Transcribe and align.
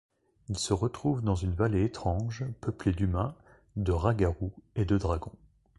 Ils 0.49 0.57
se 0.57 0.73
retrouvent 0.73 1.21
dans 1.21 1.35
une 1.35 1.53
vallée 1.53 1.83
étrange 1.83 2.43
peuplée 2.59 2.91
d'humains, 2.91 3.35
de 3.75 3.91
rats-garous 3.91 4.51
et 4.75 4.83
de 4.83 4.97
dragons. 4.97 5.33